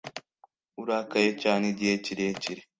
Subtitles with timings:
[0.81, 2.61] urakaye cyane igihe kirekire